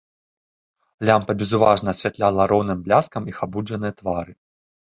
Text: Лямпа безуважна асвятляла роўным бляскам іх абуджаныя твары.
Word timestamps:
Лямпа 1.09 1.35
безуважна 1.41 1.89
асвятляла 1.95 2.49
роўным 2.55 2.79
бляскам 2.89 3.23
іх 3.35 3.47
абуджаныя 3.49 3.93
твары. 4.05 4.33